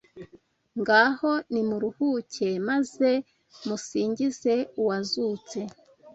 Ngaho 0.79 1.31
nimuruhuke, 1.51 2.47
maaze 2.67 3.11
musingize 3.67 4.53
Uwazutse 4.81 5.59